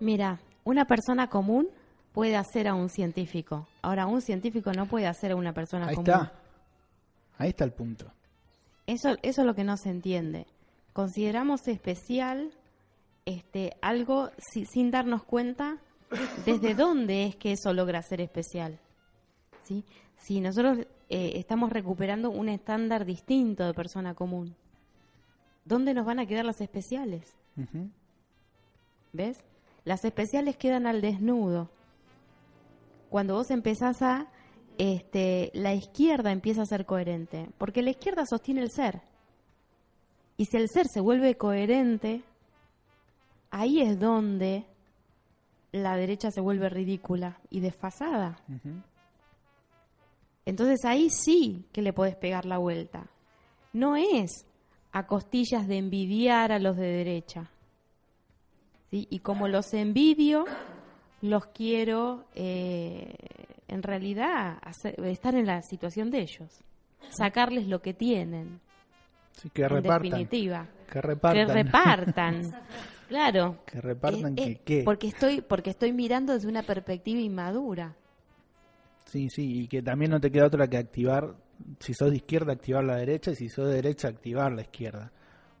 [0.00, 1.68] Mira, una persona común
[2.12, 3.66] puede hacer a un científico.
[3.82, 6.10] Ahora, un científico no puede hacer a una persona Ahí común.
[6.10, 6.32] está.
[7.38, 8.10] Ahí está el punto.
[8.86, 10.46] Eso, eso es lo que no se entiende.
[10.92, 12.50] Consideramos especial
[13.24, 15.78] este, algo si- sin darnos cuenta
[16.44, 18.78] desde dónde es que eso logra ser especial.
[19.64, 19.84] ¿Sí?
[20.18, 24.54] Si nosotros eh, estamos recuperando un estándar distinto de persona común,
[25.64, 27.34] ¿dónde nos van a quedar las especiales?
[29.12, 29.38] ¿Ves?
[29.84, 31.70] Las especiales quedan al desnudo.
[33.10, 34.28] Cuando vos empezás a,
[34.78, 39.02] este, la izquierda empieza a ser coherente, porque la izquierda sostiene el ser.
[40.36, 42.22] Y si el ser se vuelve coherente,
[43.50, 44.64] ahí es donde
[45.70, 48.38] la derecha se vuelve ridícula y desfasada.
[50.44, 53.06] Entonces ahí sí que le podés pegar la vuelta.
[53.72, 54.46] No es
[54.92, 57.50] a costillas de envidiar a los de derecha.
[58.94, 59.08] ¿Sí?
[59.10, 60.44] Y como los envidio,
[61.20, 63.12] los quiero eh,
[63.66, 66.60] en realidad hacer- estar en la situación de ellos.
[67.10, 68.60] Sacarles lo que tienen.
[69.32, 70.02] Sí, que en repartan.
[70.10, 70.68] definitiva.
[70.88, 71.46] Que repartan.
[71.48, 72.52] Que repartan.
[73.08, 73.58] claro.
[73.66, 74.82] Que repartan Eh, que eh, qué.
[74.84, 77.96] Porque estoy, porque estoy mirando desde una perspectiva inmadura.
[79.06, 81.34] Sí, sí, y que también no te queda otra que activar,
[81.80, 85.10] si sos de izquierda, activar la derecha, y si sos de derecha, activar la izquierda.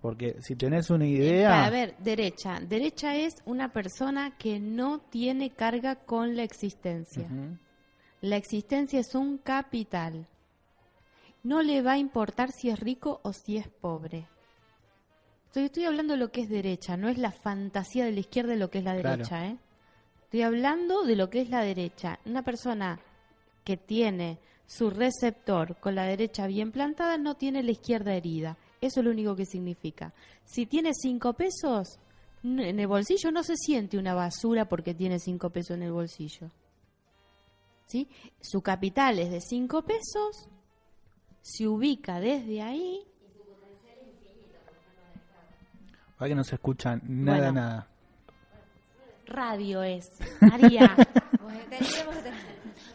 [0.00, 1.64] Porque si tenés una idea...
[1.64, 2.60] A ver, derecha.
[2.60, 7.28] Derecha es una persona que no tiene carga con la existencia.
[8.20, 10.26] La existencia es un capital.
[11.42, 14.28] No le va a importar si es rico o si es pobre.
[15.46, 18.50] Estoy, estoy hablando de lo que es derecha, no es la fantasía de la izquierda
[18.52, 19.16] de lo que es la Claro.
[19.16, 19.46] derecha.
[19.46, 19.56] ¿eh?
[20.24, 22.18] Estoy hablando de lo que es la derecha.
[22.26, 23.00] Una persona
[23.64, 28.56] que tiene su receptor con la derecha bien plantada no tiene la izquierda herida.
[28.80, 30.12] Eso es lo único que significa.
[30.44, 31.98] Si tiene cinco pesos
[32.44, 36.50] en el bolsillo, no se siente una basura porque tiene cinco pesos en el bolsillo.
[37.86, 38.08] ¿Sí?
[38.40, 40.48] Su capital es de cinco pesos,
[41.42, 43.04] se ubica desde ahí.
[46.18, 47.52] Para que no se escucha nada, Bueno.
[47.52, 47.88] nada.
[49.26, 50.10] Radio es.
[50.40, 50.96] María.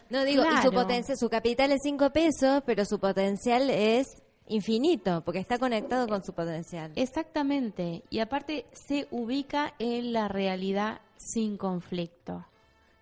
[0.09, 0.63] No digo, y Claro.
[0.63, 4.05] su potencia, su capital es 5 pesos, pero su potencial es
[4.47, 6.91] infinito, porque está conectado con su potencial.
[6.95, 8.03] Exactamente.
[8.09, 12.45] Y aparte se ubica en la realidad sin conflicto.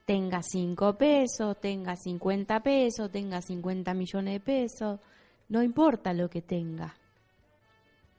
[0.06, 5.00] Tenga 5 pesos, tenga 50 pesos, tenga 50 millones de pesos,
[5.50, 6.96] no importa lo que tenga.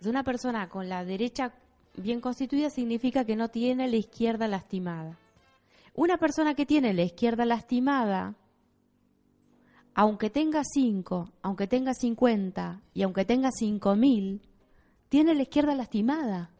[0.00, 1.52] Es una persona con la derecha
[1.96, 5.18] bien constituida significa que no tiene la izquierda lastimada.
[5.94, 8.34] Una persona que tiene la izquierda lastimada,
[9.94, 14.40] aunque tenga 5, aunque tenga 50 y aunque tenga 5000,
[15.08, 16.50] tiene la izquierda lastimada.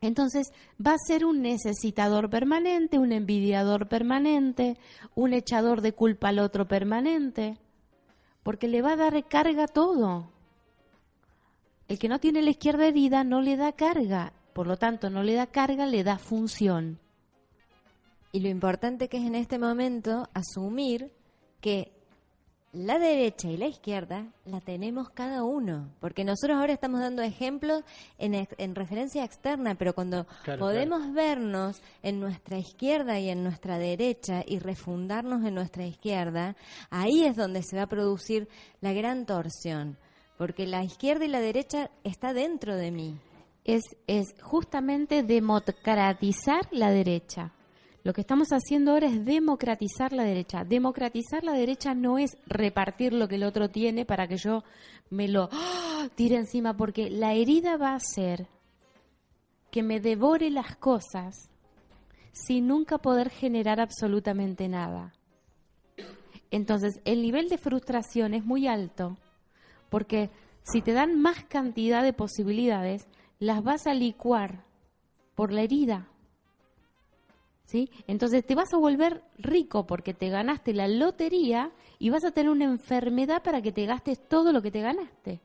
[0.00, 0.52] Entonces
[0.84, 4.78] va a ser un necesitador permanente, un envidiador permanente,
[5.14, 7.58] un echador de culpa al otro permanente,
[8.42, 10.30] porque le va a dar carga todo.
[11.88, 15.22] El que no tiene la izquierda herida no le da carga, por lo tanto no
[15.22, 16.98] le da carga, le da función.
[18.32, 21.10] Y lo importante que es en este momento asumir
[21.60, 21.92] que
[22.72, 27.82] la derecha y la izquierda la tenemos cada uno, porque nosotros ahora estamos dando ejemplos
[28.18, 33.42] en, ex- en referencia externa, pero cuando Claro, podemos vernos en nuestra izquierda y en
[33.42, 36.54] nuestra derecha y refundarnos en nuestra izquierda,
[36.90, 38.46] ahí es donde se va a producir
[38.82, 39.96] la gran torsión,
[40.36, 43.18] porque la izquierda y la derecha está dentro de mí.
[43.64, 47.52] es, es justamente democratizar la derecha.
[48.06, 50.62] Lo que estamos haciendo ahora es democratizar la derecha.
[50.62, 54.62] Democratizar la derecha no es repartir lo que el otro tiene para que yo
[55.10, 56.06] me lo ¡ah!
[56.14, 58.46] tire encima, porque la herida va a ser
[59.72, 61.50] que me devore las cosas
[62.30, 65.12] sin nunca poder generar absolutamente nada.
[66.52, 69.16] Entonces, el nivel de frustración es muy alto,
[69.90, 70.30] porque
[70.62, 73.08] si te dan más cantidad de posibilidades,
[73.40, 74.62] las vas a licuar
[75.34, 76.06] por la herida.
[77.66, 77.90] ¿Sí?
[78.06, 82.50] Entonces te vas a volver rico porque te ganaste la lotería y vas a tener
[82.50, 85.40] una enfermedad para que te gastes todo lo que te ganaste.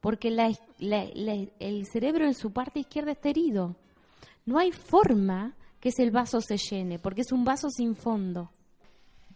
[0.00, 1.08] Porque la- la-
[1.58, 3.74] el cerebro en su parte izquierda está herido.
[4.44, 8.50] No hay forma que ese vaso se llene, porque es un vaso sin fondo.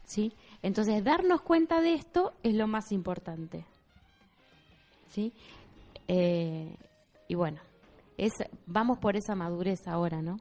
[0.05, 0.33] ¿Sí?
[0.61, 3.65] Entonces, darnos cuenta de esto es lo más importante.
[5.09, 5.33] ¿Sí?
[6.09, 6.77] Eh,
[7.29, 7.61] y bueno,
[8.19, 8.33] es,
[8.67, 10.37] vamos por esa madurez ahora, ¿no?